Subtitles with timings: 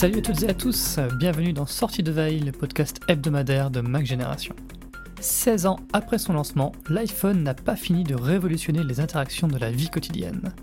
[0.00, 3.82] Salut à toutes et à tous, bienvenue dans Sortie de Veille, le podcast hebdomadaire de
[3.82, 4.56] Mac Génération.
[5.20, 9.70] 16 ans après son lancement, l'iPhone n'a pas fini de révolutionner les interactions de la
[9.70, 10.54] vie quotidienne.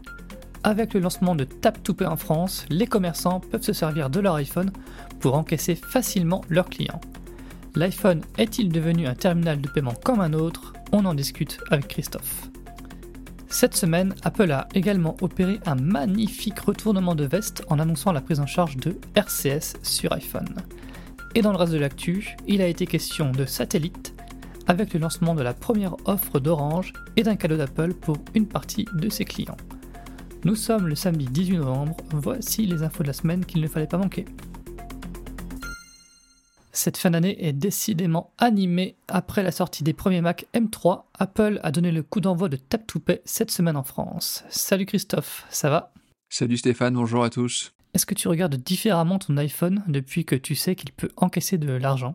[0.63, 4.19] Avec le lancement de Tap to Pay en France, les commerçants peuvent se servir de
[4.21, 4.71] leur iPhone
[5.19, 7.01] pour encaisser facilement leurs clients.
[7.75, 10.73] L'iPhone est-il devenu un terminal de paiement comme un autre?
[10.91, 12.49] On en discute avec Christophe.
[13.49, 18.41] Cette semaine, Apple a également opéré un magnifique retournement de veste en annonçant la prise
[18.41, 20.53] en charge de RCS sur iPhone.
[21.33, 24.13] Et dans le reste de l'actu, il a été question de satellite
[24.67, 28.85] avec le lancement de la première offre d'Orange et d'un cadeau d'Apple pour une partie
[28.93, 29.57] de ses clients.
[30.43, 33.87] Nous sommes le samedi 18 novembre, voici les infos de la semaine qu'il ne fallait
[33.87, 34.25] pas manquer.
[36.77, 38.97] Cette fin d'année est décidément animée.
[39.07, 42.85] Après la sortie des premiers Mac M3, Apple a donné le coup d'envoi de Tap
[42.85, 44.43] to Pay cette semaine en France.
[44.51, 45.91] Salut Christophe, ça va?
[46.29, 47.73] Salut Stéphane, bonjour à tous.
[47.95, 51.71] Est-ce que tu regardes différemment ton iPhone depuis que tu sais qu'il peut encaisser de
[51.71, 52.13] l'argent?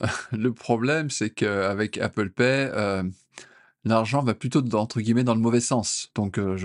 [0.30, 3.02] Le problème, c'est qu'avec Apple Pay, euh,
[3.84, 6.12] l'argent va plutôt entre guillemets dans le mauvais sens.
[6.14, 6.56] Donc euh,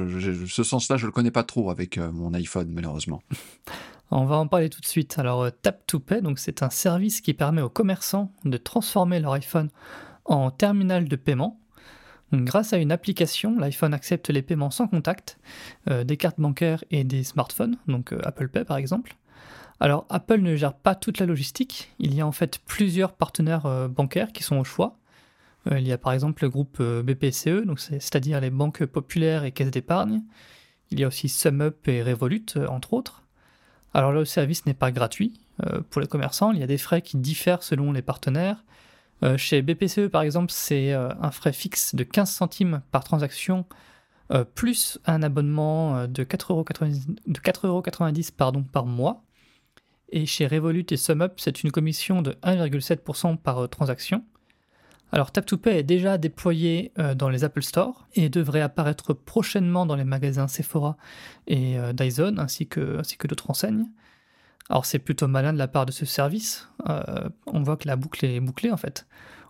[0.48, 3.24] ce sens-là, je le connais pas trop avec euh, mon iPhone, malheureusement.
[4.14, 5.18] On va en parler tout de suite.
[5.20, 9.22] Alors, euh, Tap to Pay, donc c'est un service qui permet aux commerçants de transformer
[9.22, 9.70] leur iPhone
[10.26, 11.58] en terminal de paiement.
[12.34, 15.40] grâce à une application, l'iPhone accepte les paiements sans contact,
[15.90, 19.16] euh, des cartes bancaires et des smartphones, donc euh, Apple Pay par exemple.
[19.80, 21.92] Alors, Apple ne gère pas toute la logistique.
[21.98, 25.00] Il y a en fait plusieurs partenaires bancaires qui sont au choix.
[25.72, 29.72] il y a par exemple le groupe BPCE, donc c'est-à-dire les banques populaires et caisses
[29.72, 30.22] d'épargne.
[30.92, 33.24] Il y a aussi SumUp et Revolut, entre autres.
[33.94, 35.34] Alors le service n'est pas gratuit
[35.66, 38.64] euh, pour les commerçants, il y a des frais qui diffèrent selon les partenaires.
[39.24, 43.66] Euh, chez BPCE, par exemple, c'est euh, un frais fixe de 15 centimes par transaction,
[44.56, 49.26] plus un abonnement de 4,90€ pardon, par mois.
[50.10, 54.24] Et chez Revolut et SumUp, c'est une commission de 1,7% par transaction.
[55.12, 60.06] Alors Tap2Pay est déjà déployé dans les Apple Store et devrait apparaître prochainement dans les
[60.06, 60.96] magasins Sephora
[61.48, 63.88] et Dyson ainsi que, d'autres enseignes.
[64.70, 66.70] Alors c'est plutôt malin de la part de ce service.
[67.46, 69.06] on voit que la boucle est bouclée en fait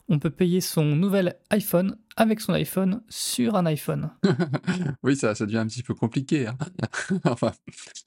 [0.09, 4.12] on peut payer son nouvel iPhone avec son iPhone sur un iPhone.
[5.03, 6.47] oui, ça, ça devient un petit peu compliqué.
[6.47, 6.57] Hein.
[7.25, 7.51] enfin,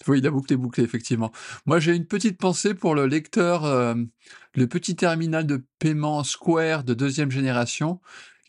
[0.06, 1.32] oui, la boucle est bouclée, effectivement.
[1.66, 3.94] Moi, j'ai une petite pensée pour le lecteur, euh,
[4.55, 8.00] le petit terminal de paiement Square de deuxième génération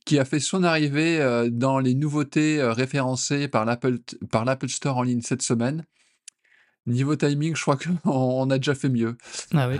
[0.05, 3.97] qui a fait son arrivée euh, dans les nouveautés euh, référencées par l'Apple,
[4.31, 5.83] par l'Apple Store en ligne cette semaine.
[6.85, 9.17] Niveau timing, je crois qu'on a déjà fait mieux.
[9.53, 9.77] Ah oui.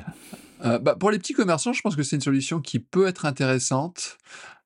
[0.66, 3.26] Euh, bah, pour les petits commerçants, je pense que c'est une solution qui peut être
[3.26, 4.18] intéressante.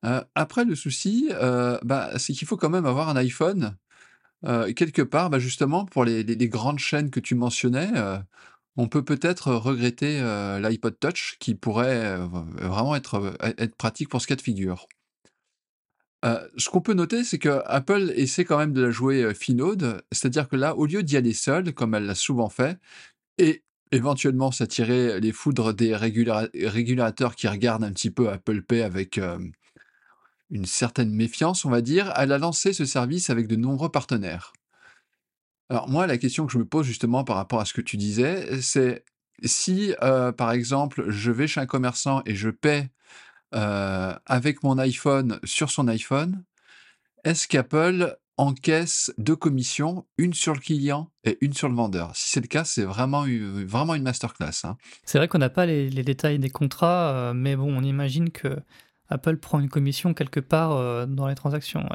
[0.06, 3.76] Euh, après, le souci, euh, bah, c'est qu'il faut quand même avoir un iPhone.
[4.76, 7.90] quelque part, bah, justement, pour les, grandes chaînes que tu mentionnais,
[8.78, 10.22] on peut peut-être regretter
[10.62, 12.18] l'iPod Touch qui pourrait
[12.62, 14.88] vraiment être, être pratique pour ce cas de figure.
[16.24, 20.48] ce qu'on peut noter, c'est que Apple essaie quand même de la jouer finaude, c'est-à-dire
[20.48, 22.80] que là, au lieu d'y aller seul, comme elle l'a souvent fait,
[23.38, 29.20] et éventuellement s'attirer les foudres des régulateurs qui regardent un petit peu Apple Pay avec
[30.50, 34.54] une certaine méfiance, on va dire, elle a lancé ce service avec de nombreux partenaires.
[35.70, 37.98] Alors moi, la question que je me pose justement par rapport à ce que tu
[37.98, 39.06] disais, c'est
[39.44, 42.90] si, par exemple, je vais chez un commerçant et je paie
[43.52, 46.44] avec mon iPhone sur son iPhone,
[47.24, 52.16] est-ce qu'Apple encaisse deux commissions, une sur le client et une sur le vendeur.
[52.16, 53.26] Si c'est le cas, c'est vraiment,
[53.66, 54.64] vraiment une masterclass.
[54.64, 54.78] Hein.
[55.04, 58.58] C'est vrai qu'on n'a pas les, détails des contrats, euh, mais bon, on imagine que
[59.10, 61.86] Apple prend une commission quelque part euh, dans les transactions.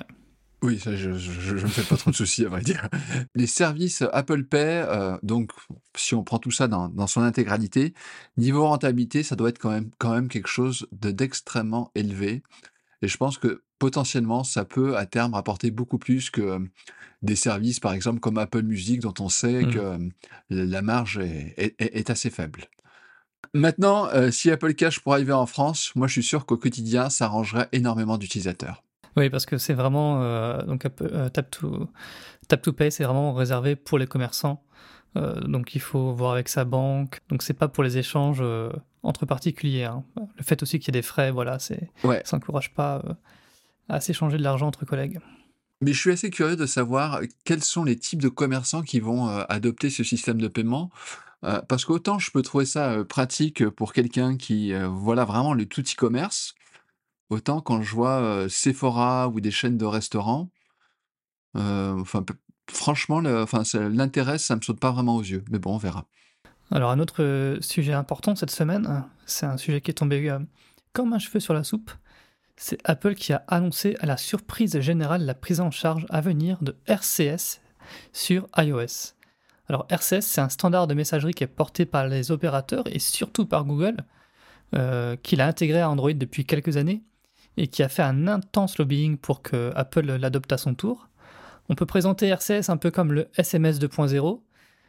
[0.62, 2.88] Oui, ça, je ne me fais pas trop de soucis, à vrai dire.
[3.34, 5.50] Les services Apple Pay, euh, donc
[5.96, 7.94] si on prend tout ça dans, dans, son intégralité,
[8.36, 12.42] niveau rentabilité, ça doit être quand même, quand même quelque chose d'extrêmement élevé.
[13.04, 16.58] Et je pense que potentiellement, ça peut à terme rapporter beaucoup plus que
[17.20, 19.70] des services, par exemple, comme Apple Music, dont on sait mmh.
[19.74, 19.98] que
[20.48, 22.64] la marge est, assez faible.
[23.52, 27.26] Maintenant, si Apple Cash pourrait arriver en France, moi je suis sûr qu'au quotidien, ça
[27.26, 28.82] arrangerait énormément d'utilisateurs.
[29.16, 30.18] Oui, parce que c'est vraiment
[30.64, 30.86] donc
[31.32, 31.88] Tap to
[32.48, 34.64] Tap to Pay, c'est vraiment réservé pour les commerçants.
[35.14, 37.20] donc il faut voir avec sa banque.
[37.28, 38.42] Donc c'est pas pour les échanges
[39.04, 39.84] entre particuliers.
[39.84, 40.04] Hein.
[40.36, 43.02] Le fait aussi qu'il y ait des frais, voilà, c'est ça n'encourage pas
[43.88, 45.20] à s'échanger de l'argent entre collègues.
[45.80, 49.28] Mais je suis assez curieux de savoir quels sont les types de commerçants qui vont
[49.28, 50.90] adopter ce système de paiement.
[51.68, 56.54] parce qu'autant je peux trouver ça pratique pour quelqu'un qui, voilà vraiment le tout e-commerce,
[57.28, 60.50] autant quand je vois Sephora ou des chaînes de restaurants,
[61.54, 62.24] enfin,
[62.70, 65.44] franchement, l'intérêt, ça me saute pas vraiment aux yeux.
[65.50, 66.06] Mais bon, on verra.
[66.70, 70.38] Alors un autre euh, sujet important cette semaine, c'est un sujet qui est tombé euh,
[70.92, 71.90] comme un cheveu sur la soupe,
[72.56, 76.58] c'est Apple qui a annoncé à la surprise générale la prise en charge à venir
[76.62, 77.60] de RCS
[78.12, 79.14] sur iOS.
[79.68, 83.46] Alors RCS, c'est un standard de messagerie qui est porté par les opérateurs et surtout
[83.46, 83.96] par Google,
[84.74, 87.02] euh, qu'il a intégré à Android depuis quelques années
[87.56, 91.08] et qui a fait un intense lobbying pour que Apple l'adopte à son tour.
[91.68, 94.40] On peut présenter RCS un peu comme le SMS 2.0,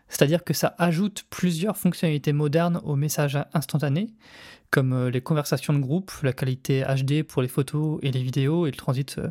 [0.07, 4.13] c'est-à-dire que ça ajoute plusieurs fonctionnalités modernes aux messages instantanés,
[4.69, 8.67] comme euh, les conversations de groupe, la qualité HD pour les photos et les vidéos
[8.67, 9.29] et le transit euh,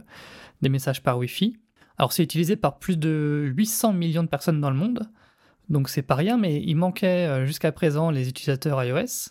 [0.63, 1.57] des messages par Wi-Fi.
[1.97, 5.09] Alors c'est utilisé par plus de 800 millions de personnes dans le monde,
[5.69, 9.31] donc c'est pas rien, mais il manquait euh, jusqu'à présent les utilisateurs iOS.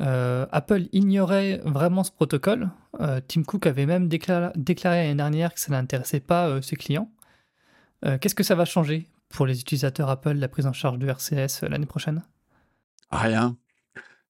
[0.00, 2.68] Apple ignorait vraiment ce protocole.
[3.28, 4.52] Tim Cook avait même déclaré,
[4.84, 7.10] l'année dernière que ça n'intéressait pas ses clients.
[8.20, 11.62] Qu'est-ce que ça va changer pour les utilisateurs Apple la prise en charge de RCS
[11.68, 12.22] l'année prochaine?
[13.10, 13.56] Rien.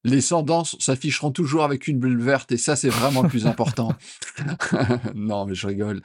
[0.02, 3.94] Les tendances s'afficheront toujours avec une bulle verte et ça, c'est vraiment le plus important.
[5.14, 6.02] non, mais je rigole.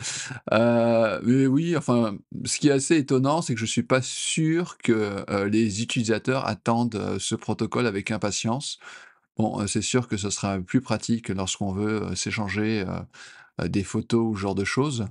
[0.53, 4.77] Euh, mais oui, enfin, ce qui est assez étonnant, c'est que je suis pas sûr
[4.77, 8.79] que euh, les utilisateurs attendent euh, ce protocole avec impatience.
[9.37, 12.85] Bon, c'est sûr que ce sera plus pratique lorsqu'on veut s'échanger
[13.63, 15.05] des photos ou ce genre de choses.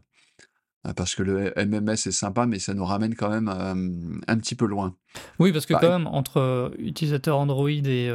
[0.86, 4.38] Euh, parce que le MMS est sympa, mais ça nous ramène quand même euh, un
[4.38, 4.94] petit peu loin.
[5.38, 8.12] Oui, parce que quand même, entre euh, utilisateurs Android et,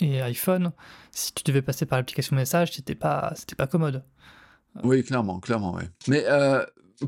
[0.00, 0.72] et, iPhone,
[1.12, 4.04] si tu devais passer par l'application message, c'était pas, c'était pas commode.
[4.82, 5.84] Oui, clairement, clairement, oui.
[6.08, 6.24] Mais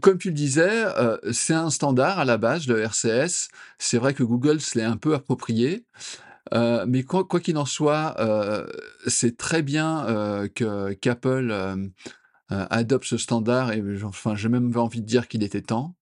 [0.00, 0.84] comme tu le disais,
[1.32, 3.48] c'est un standard à la base, le RCS.
[3.78, 5.84] C'est vrai que Google se l'est un peu approprié.
[6.52, 8.14] mais quoi qu'il en soit,
[9.08, 11.76] c'est très bien que qu'Apple euh,
[12.50, 15.96] adopte ce standard et enfin, j'ai même envie de dire qu'il était temps.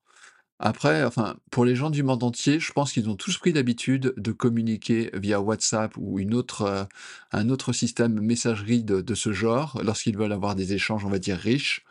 [0.60, 4.14] Après, enfin, pour les gens du monde entier, je pense qu'ils ont tous pris l'habitude
[4.16, 6.84] de communiquer via WhatsApp ou une autre, euh,
[7.32, 11.36] un autre système messagerie de, ce genre lorsqu'ils veulent avoir des échanges, on va dire,
[11.36, 11.84] riches.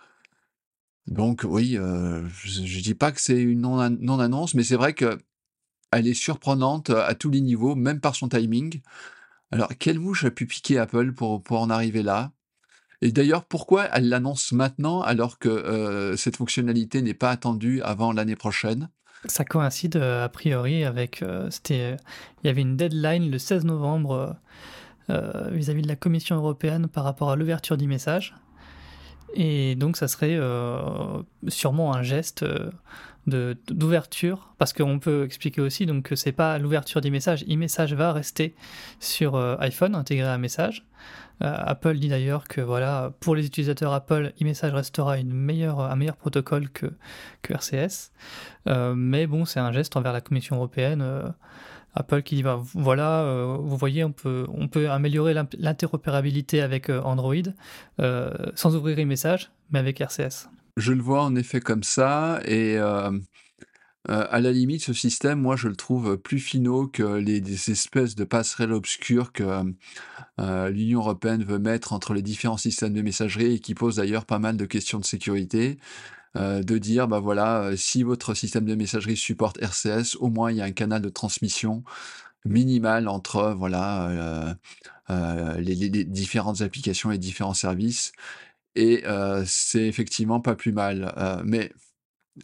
[1.08, 5.20] Donc oui, euh, je ne dis pas que c'est une non-annonce, mais c'est vrai que
[5.92, 8.82] elle est surprenante à tous les niveaux, même par son timing.
[9.52, 12.32] Alors, quelle mouche a pu piquer Apple pour, pour en arriver là?
[13.04, 18.14] Et d'ailleurs, pourquoi elle l'annonce maintenant alors que euh, cette fonctionnalité n'est pas attendue avant
[18.14, 18.88] l'année prochaine?
[19.26, 21.22] Ça coïncide euh, a priori avec.
[21.22, 21.98] Euh, c'était,
[22.42, 24.38] il y avait une deadline le 16 novembre
[25.10, 28.36] vis-à-vis de la Commission européenne par rapport à l'ouverture du message.
[29.34, 30.40] Et donc, ça serait
[31.48, 32.46] sûrement un geste
[33.26, 37.44] de, d'ouverture, parce qu'on peut expliquer aussi donc que c'est pas l'ouverture d'e-message.
[37.50, 38.54] e-message va rester
[39.00, 40.86] sur iPhone intégré à message.
[41.42, 46.70] Euh, Apple dit d'ailleurs que voilà, pour les utilisateurs Apple, e-message restera un meilleur protocole
[46.70, 46.88] que,
[47.42, 48.12] que RCS.
[48.68, 51.34] Euh, mais bon, c'est un geste envers la Commission européenne.
[51.96, 54.48] Euh, Apple qui dit bah, voilà, vous voyez, on peut,
[54.90, 57.36] améliorer l'interopérabilité avec Android
[58.56, 60.50] sans ouvrir e-message, mais avec RCS.
[60.78, 62.80] Je le vois en effet comme ça, et
[64.10, 68.16] euh, à la limite, ce système, moi, je le trouve plus finaux que les espèces
[68.16, 69.74] de passerelles obscures que
[70.42, 74.26] euh, l'Union européenne veut mettre entre les différents systèmes de messagerie et qui posent d'ailleurs
[74.26, 75.78] pas mal de questions de sécurité.
[76.36, 80.58] Euh, de dire, bah voilà, si votre système de messagerie supporte RCS, au moins il
[80.58, 81.84] y a un canal de transmission
[82.46, 84.58] minimal entre voilà
[85.10, 88.14] les, les, différentes applications et différents services.
[88.76, 89.04] Et
[89.46, 91.14] c'est effectivement pas plus mal.
[91.46, 91.72] mais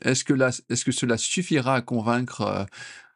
[0.02, 2.66] est-ce que, est que cela suffira à convaincre euh,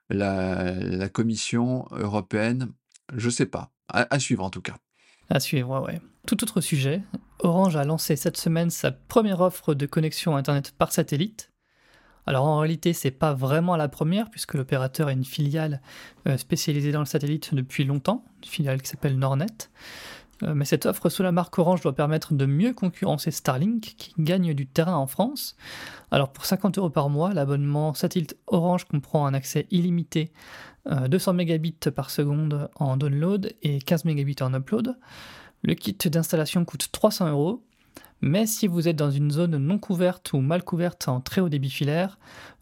[0.10, 2.72] la, Commission européenne?
[3.16, 3.72] Je sais pas.
[3.90, 4.78] À, suivre en tout cas.
[5.30, 6.00] À suivre, ouais.
[6.28, 7.02] Tout autre sujet,
[7.40, 11.52] Orange a lancé cette semaine sa première offre de connexion Internet par satellite.
[12.26, 15.82] Alors en réalité, c'est pas vraiment la première, puisque l'opérateur est une filiale
[16.28, 19.48] euh, spécialisée dans le satellite depuis longtemps, une filiale qui s'appelle Nornet.
[20.42, 24.14] Euh, mais cette offre sous la marque Orange doit permettre de mieux concurrencer Starlink, qui
[24.18, 25.56] gagne du terrain en France.
[26.12, 30.32] Alors pour 50 euros par mois, l'abonnement satellite Orange comprend un accès illimité
[30.86, 34.98] 200 euh, mégabits par seconde en download et 15 mégabits en upload.
[35.62, 37.64] Le kit d'installation coûte 300 euros,
[38.20, 41.50] mais si vous êtes dans une zone non couverte ou mal couverte en très haut
[41.50, 42.18] débit filaire,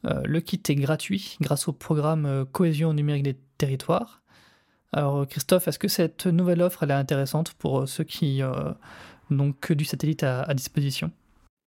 [0.06, 4.21] euh, le kit est gratuit grâce au programme Cohésion numérique des territoires.
[4.94, 8.72] Alors Christophe, est-ce que cette nouvelle offre elle est intéressante pour euh, ceux qui euh,
[9.30, 11.12] n'ont que du satellite à, disposition?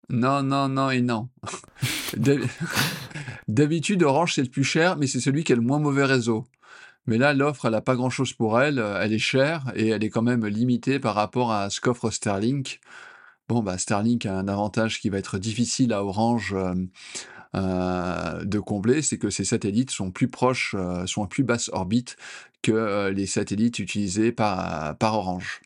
[0.09, 1.29] Non, non, non et non.
[3.47, 6.45] D'habitude, Orange c'est le plus cher, mais c'est celui qui a le moins mauvais réseau.
[7.07, 8.77] Mais là, l'offre, elle n'a pas grand-chose pour elle.
[8.77, 12.79] Elle est chère et elle est quand même limitée par rapport à ce qu'offre Starlink.
[13.51, 16.73] Bon, bah, Starlink a un avantage qui va être difficile à Orange euh,
[17.53, 21.69] euh, de combler, c'est que ces satellites sont plus proches, euh, sont à plus basse
[21.73, 22.15] orbite
[22.61, 25.61] que les satellites utilisés par, par Orange.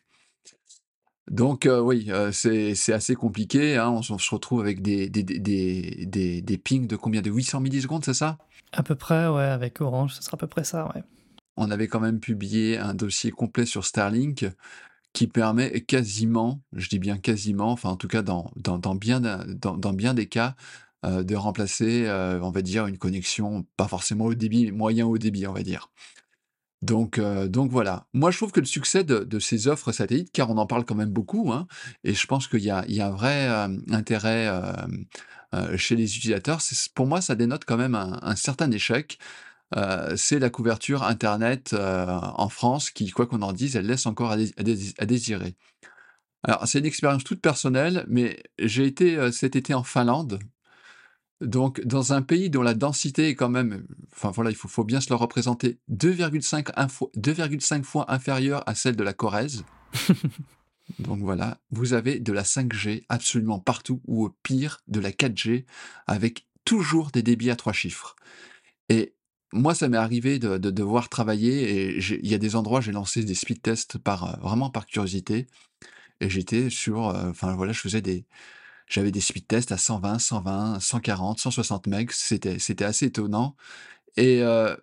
[1.30, 3.90] Donc oui, c'est assez compliqué, hein.
[3.90, 7.20] On se retrouve avec des des des des pings de combien?
[7.20, 8.38] De 800 millisecondes, c'est ça?
[8.72, 11.02] À peu près, ouais, avec Orange, ce sera à peu près ça, ouais.
[11.56, 14.46] On avait quand même publié un dossier complet sur Starlink
[15.12, 19.20] qui permet quasiment, je dis bien quasiment, enfin en tout cas dans dans dans bien
[19.20, 20.54] dans bien des cas,
[21.02, 22.08] de remplacer,
[22.42, 25.90] on va dire une connexion pas forcément haut débit, moyen haut débit, on va dire.
[26.82, 28.06] Donc, euh, donc voilà.
[28.12, 30.94] Moi, je trouve que le succès de, ces offres satellites, car on en parle quand
[30.94, 31.66] même beaucoup, hein,
[32.04, 34.48] et je pense qu'il y a, un vrai euh, intérêt
[35.54, 36.60] euh, chez les utilisateurs,
[36.94, 39.18] pour moi, ça dénote quand même un, certain échec.
[40.16, 45.06] c'est la couverture Internet en France qui, quoi qu'on en dise, elle laisse encore à
[45.06, 45.56] désirer.
[46.42, 50.38] Alors, c'est une expérience toute personnelle, mais j'ai été cet été en Finlande
[51.40, 55.00] donc, dans un pays dont la densité est quand même, enfin voilà, il faut, bien
[55.00, 59.64] se le représenter, 2,5 fois inférieure à celle de la Corrèze.
[60.98, 65.64] Donc voilà, vous avez de la 5G absolument partout, ou au pire, de la 4G,
[66.06, 68.16] avec toujours des débits à trois chiffres.
[68.88, 69.14] Et
[69.52, 73.24] moi, ça m'est arrivé de, devoir travailler, et il y a des endroits, j'ai lancé
[73.24, 75.48] des speed tests par, vraiment par curiosité,
[76.20, 78.24] et j'étais sur, euh, enfin voilà, je faisais des,
[78.86, 82.10] j'avais des speed tests à 120, 120, 140, 160 megs.
[82.12, 83.56] C'était, assez étonnant.
[84.16, 84.74] Et euh,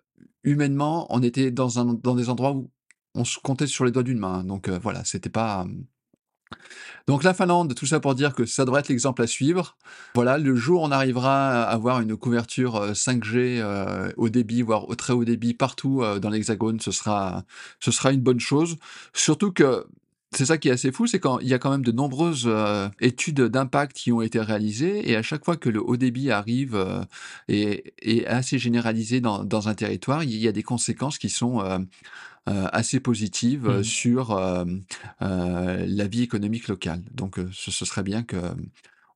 [0.44, 1.68] humainement, on était dans,
[2.14, 2.70] des endroits où
[3.14, 4.44] on se comptait sur les doigts d'une main.
[4.44, 5.66] Donc euh, voilà, c'était pas.
[7.06, 9.76] Donc la Finlande, tout ça pour dire que ça devrait être l'exemple à suivre.
[10.14, 14.88] Voilà, le jour où on arrivera à avoir une couverture 5G euh, au débit, voire
[14.88, 17.44] au très haut débit partout dans l'Hexagone, ce sera
[18.12, 18.76] une bonne chose.
[19.14, 19.86] Surtout que
[20.34, 22.88] c'est ça qui est assez fou, c'est qu'il y a quand même de nombreuses euh,
[23.00, 26.74] études d'impact qui ont été réalisées, et à chaque fois que le haut débit arrive
[26.74, 27.02] euh,
[27.48, 31.78] et est assez généralisé dans, un territoire, il y a des conséquences qui sont euh,
[32.46, 33.84] assez positives mmh.
[33.84, 34.38] sur
[35.20, 37.00] la vie économique locale.
[37.12, 38.36] Donc ce, serait bien que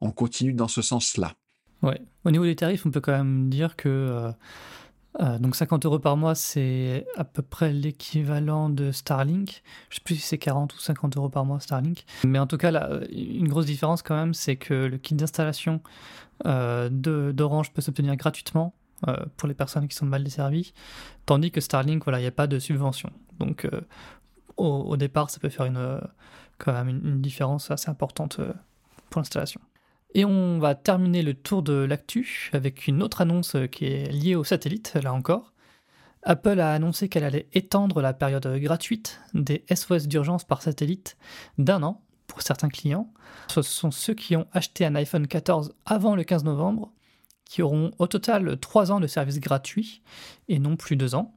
[0.00, 1.34] on continue dans ce sens-là.
[1.82, 2.00] Ouais.
[2.24, 4.32] Au niveau des tarifs, on peut quand même dire que
[5.20, 9.62] euh, donc 50 euros par mois, c'est à peu près l'équivalent de Starlink.
[9.90, 12.04] Je sais plus si c'est 40 ou 50 euros par mois Starlink.
[12.24, 15.80] Mais en tout cas, là, une grosse différence quand même, c'est que le kit d'installation
[16.46, 18.74] euh, d'Orange peut s'obtenir gratuitement
[19.08, 20.72] euh, pour les personnes qui sont mal desservies,
[21.26, 23.10] tandis que Starlink, voilà, il n'y a pas de subvention.
[23.40, 23.80] Donc euh,
[24.56, 26.00] au, départ, ça peut faire une,
[26.58, 28.40] quand même une différence assez importante
[29.10, 29.60] pour l'installation.
[30.14, 34.34] Et on va terminer le tour de l'actu avec une autre annonce qui est liée
[34.34, 35.52] au satellite, là encore.
[36.22, 41.16] Apple a annoncé qu'elle allait étendre la période gratuite des SOS d'urgence par satellite
[41.58, 43.12] d'un an pour certains clients.
[43.48, 46.92] Ce sont ceux qui ont acheté un iPhone 14 avant le 15 novembre
[47.44, 50.02] qui auront au total 3 ans de service gratuit
[50.48, 51.34] et non plus 2 ans.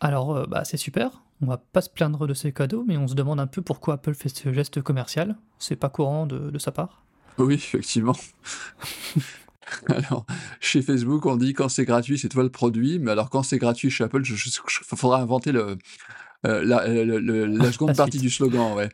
[0.00, 3.06] Alors euh, bah, c'est super, on va pas se plaindre de ces cadeaux, mais on
[3.06, 5.36] se demande un peu pourquoi Apple fait ce geste commercial.
[5.58, 7.04] C'est pas courant de sa part.
[7.38, 8.16] Oui, effectivement.
[9.88, 10.26] Alors,
[10.60, 13.58] chez Facebook, on dit quand c'est gratuit, c'est toi le produit, mais alors quand c'est
[13.58, 15.76] gratuit chez Apple, il faudra inventer le,
[16.46, 18.88] euh, la, seconde partie du slogan, ouais.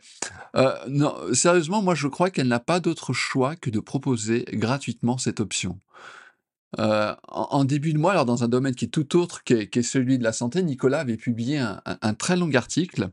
[0.55, 5.17] Euh, non, sérieusement, moi je crois qu'elle n'a pas d'autre choix que de proposer gratuitement
[5.17, 5.79] cette option.
[6.79, 10.17] Euh, en, début de mois, alors dans un domaine qui est tout autre qui celui
[10.17, 13.11] de la santé, Nicolas avait publié un, un très long article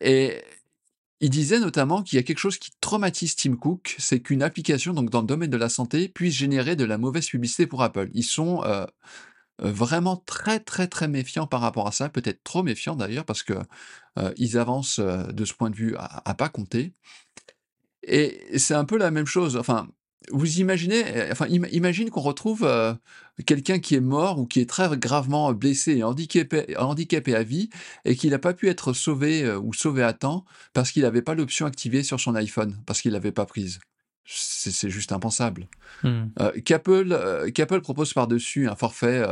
[0.00, 0.42] et
[1.20, 4.92] il disait notamment qu'il y a quelque chose qui traumatise Tim Cook, c'est qu'une application
[4.92, 8.10] donc dans le domaine de la santé puisse générer de la mauvaise publicité pour Apple.
[8.12, 8.86] Ils sont euh,
[9.62, 13.42] euh, vraiment très très très méfiants par rapport à ça, peut-être trop méfiants d'ailleurs parce
[13.42, 13.54] que
[14.18, 16.92] euh, ils avancent de ce point de vue à, à pas compter.
[18.02, 19.56] Et c'est un peu la même chose.
[19.56, 19.88] Enfin,
[20.32, 22.94] vous imaginez, euh, enfin, imagine qu'on retrouve euh,
[23.44, 27.70] quelqu'un qui est mort ou qui est très gravement blessé et handicapé, handicapé à vie
[28.04, 31.22] et qu'il n'a pas pu être sauvé euh, ou sauvé à temps parce qu'il n'avait
[31.22, 33.80] pas l'option activée sur son iPhone, parce qu'il l'avait pas prise.
[34.28, 35.68] C'est juste impensable.
[36.02, 36.60] Mmh.
[36.64, 39.24] Qu'Apple propose par-dessus un forfait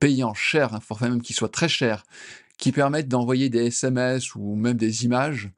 [0.00, 2.02] payant cher, un forfait même qui soit très cher,
[2.58, 5.50] qui permette d'envoyer des SMS ou même des images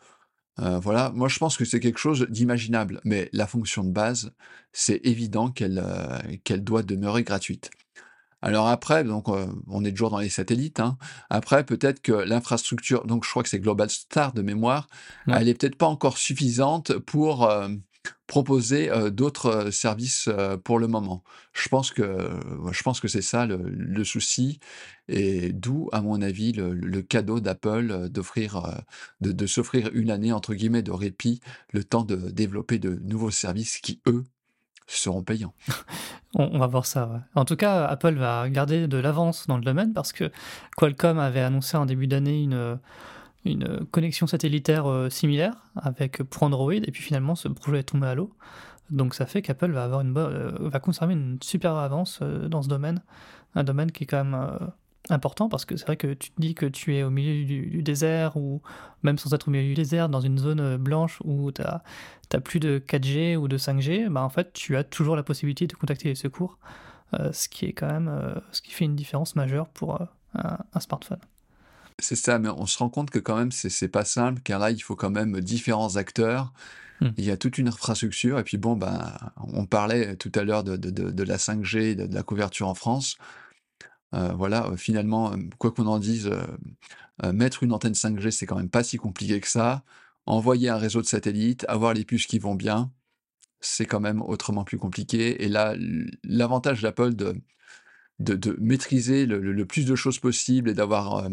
[0.61, 4.33] euh, voilà, moi je pense que c'est quelque chose d'imaginable, mais la fonction de base,
[4.73, 7.71] c'est évident qu'elle euh, qu'elle doit demeurer gratuite.
[8.41, 10.81] Alors après, donc euh, on est toujours dans les satellites.
[10.81, 10.97] Hein.
[11.31, 14.89] Après, peut-être que l'infrastructure, donc je crois que c'est Global Star de mémoire,
[15.27, 17.51] elle est peut-être pas encore suffisante pour
[18.27, 20.29] proposer d'autres services
[20.65, 21.23] pour le moment.
[21.53, 22.29] Je pense que,
[22.71, 24.61] je pense que c'est ça le, souci,
[25.09, 28.83] et d'où, à mon avis, le, cadeau d'Apple d'offrir,
[29.21, 31.41] de, s'offrir une année entre guillemets de répit,
[31.73, 34.25] le temps de développer de nouveaux services qui, eux,
[34.87, 35.55] seront payants.
[36.35, 37.25] On, va voir ça.
[37.35, 40.31] En tout cas, Apple va garder de l'avance dans le domaine parce que
[40.77, 42.79] Qualcomm avait annoncé en début d'année une,
[43.45, 48.07] une connexion satellitaire euh, similaire avec pour Android et puis finalement ce projet est tombé
[48.07, 48.33] à l'eau.
[48.91, 52.63] Donc ça fait qu'Apple va avoir une euh, va conserver une super avance euh, dans
[52.63, 53.03] ce domaine,
[53.55, 54.59] un domaine qui est quand même
[55.11, 57.83] important parce que c'est vrai que tu te dis que tu es au milieu du,
[57.83, 58.61] désert ou
[59.03, 61.83] même sans être au milieu du désert dans une zone blanche où tu as,
[62.41, 65.75] plus de 4G ou de 5G, bah en fait tu as toujours la possibilité de
[65.75, 66.59] contacter les secours,
[67.33, 69.99] ce qui est quand même ce qui fait une différence majeure pour
[70.35, 71.21] un smartphone.
[72.01, 74.71] C'est ça, mais on se rend compte que quand même, c'est pas simple, car là,
[74.71, 76.53] il faut quand même différents acteurs.
[77.01, 77.11] Hmm.
[77.17, 78.39] Il y a toute une infrastructure.
[78.39, 82.23] Et puis bon, ben, on parlait tout à l'heure de, de, la 5G, de, la
[82.23, 83.17] couverture en France.
[84.15, 86.31] Euh, voilà, euh, finalement, euh, quoi qu'on en dise,
[87.33, 89.83] mettre une antenne 5G, c'est quand même pas si compliqué que ça.
[90.27, 92.93] Envoyer un réseau de satellites, avoir les puces qui vont bien,
[93.61, 95.45] c'est quand même autrement plus compliqué.
[95.45, 95.75] Et là,
[96.25, 97.35] l'avantage d'Apple de,
[98.21, 101.29] de, maîtriser le, plus de choses possible et d'avoir euh,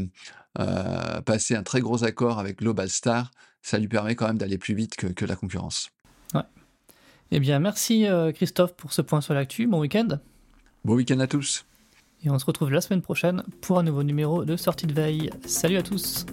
[0.59, 4.57] euh, passé un très gros accord avec Global Star, ça lui permet quand même d'aller
[4.57, 5.89] plus vite que, la concurrence.
[6.33, 6.41] Ouais.
[7.31, 9.67] Eh bien, merci euh, Christophe pour ce point sur l'actu.
[9.67, 10.19] Bon week-end.
[10.83, 11.65] Bon week-end à tous.
[12.23, 15.31] Et on se retrouve la semaine prochaine pour un nouveau numéro de Sortie de veille.
[15.45, 16.25] Salut à tous.